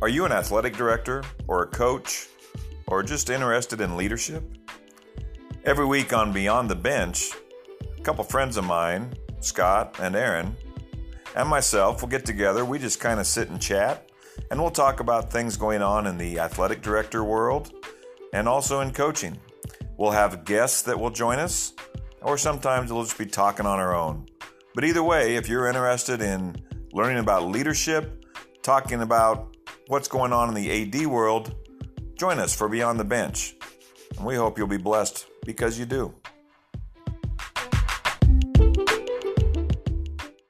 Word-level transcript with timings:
Are 0.00 0.08
you 0.08 0.24
an 0.24 0.30
athletic 0.30 0.76
director 0.76 1.24
or 1.48 1.64
a 1.64 1.66
coach 1.66 2.28
or 2.86 3.02
just 3.02 3.30
interested 3.30 3.80
in 3.80 3.96
leadership? 3.96 4.44
Every 5.64 5.86
week 5.86 6.12
on 6.12 6.32
Beyond 6.32 6.70
the 6.70 6.76
Bench, 6.76 7.32
a 7.98 8.02
couple 8.02 8.22
friends 8.22 8.56
of 8.56 8.64
mine, 8.64 9.12
Scott 9.40 9.96
and 9.98 10.14
Aaron, 10.14 10.56
and 11.34 11.48
myself 11.48 12.00
will 12.00 12.08
get 12.08 12.24
together. 12.24 12.64
We 12.64 12.78
just 12.78 13.00
kind 13.00 13.18
of 13.18 13.26
sit 13.26 13.50
and 13.50 13.60
chat, 13.60 14.08
and 14.52 14.60
we'll 14.60 14.70
talk 14.70 15.00
about 15.00 15.32
things 15.32 15.56
going 15.56 15.82
on 15.82 16.06
in 16.06 16.16
the 16.16 16.38
athletic 16.38 16.80
director 16.80 17.24
world 17.24 17.72
and 18.32 18.48
also 18.48 18.78
in 18.82 18.92
coaching. 18.92 19.36
We'll 19.96 20.12
have 20.12 20.44
guests 20.44 20.82
that 20.82 21.00
will 21.00 21.10
join 21.10 21.40
us, 21.40 21.72
or 22.22 22.38
sometimes 22.38 22.92
we'll 22.92 23.02
just 23.02 23.18
be 23.18 23.26
talking 23.26 23.66
on 23.66 23.80
our 23.80 23.96
own. 23.96 24.26
But 24.76 24.84
either 24.84 25.02
way, 25.02 25.34
if 25.34 25.48
you're 25.48 25.66
interested 25.66 26.22
in 26.22 26.54
learning 26.92 27.18
about 27.18 27.48
leadership, 27.48 28.24
talking 28.62 29.02
about 29.02 29.56
what's 29.88 30.06
going 30.06 30.34
on 30.34 30.48
in 30.48 30.54
the 30.54 30.70
AD 30.70 31.06
world, 31.06 31.54
join 32.14 32.38
us 32.38 32.54
for 32.54 32.68
Beyond 32.68 33.00
the 33.00 33.04
Bench. 33.04 33.56
And 34.16 34.24
we 34.24 34.36
hope 34.36 34.58
you'll 34.58 34.66
be 34.66 34.76
blessed 34.76 35.26
because 35.44 35.78
you 35.78 35.86
do. 35.86 36.14